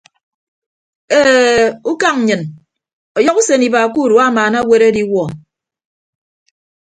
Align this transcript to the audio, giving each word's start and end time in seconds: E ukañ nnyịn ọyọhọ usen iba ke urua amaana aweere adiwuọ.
E 1.19 1.21
ukañ 1.91 2.15
nnyịn 2.19 2.41
ọyọhọ 3.17 3.37
usen 3.41 3.61
iba 3.67 3.81
ke 3.93 3.99
urua 4.03 4.23
amaana 4.27 4.57
aweere 4.61 4.85
adiwuọ. 4.89 5.25